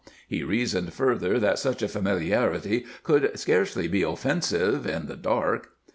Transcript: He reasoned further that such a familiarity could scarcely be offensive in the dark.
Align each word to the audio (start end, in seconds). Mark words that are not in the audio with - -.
He 0.27 0.41
reasoned 0.41 0.95
further 0.95 1.37
that 1.39 1.59
such 1.59 1.83
a 1.83 1.87
familiarity 1.87 2.87
could 3.03 3.37
scarcely 3.37 3.87
be 3.87 4.01
offensive 4.01 4.87
in 4.87 5.05
the 5.05 5.15
dark. 5.15 5.73